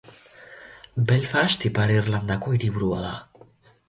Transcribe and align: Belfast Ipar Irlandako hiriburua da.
Belfast 1.11 1.67
Ipar 1.69 1.93
Irlandako 1.97 2.55
hiriburua 2.57 3.03
da. 3.05 3.13